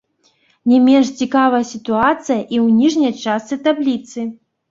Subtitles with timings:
[0.69, 4.19] Не менш цікавая сітуацыя і ў ніжняй частцы табліцы.